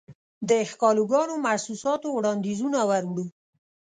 دښکالوګانو، 0.49 1.33
محسوساتووړاندیزونه 1.45 2.79
وروړو 2.89 3.25